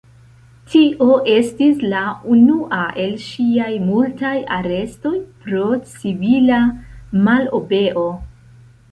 [0.69, 1.99] Tio estis la
[2.35, 5.11] unua el ŝiaj multaj arestoj
[5.43, 6.63] pro civila
[7.29, 8.07] malobeo.